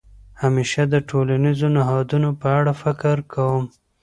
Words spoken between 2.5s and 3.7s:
اړه فکر کوم.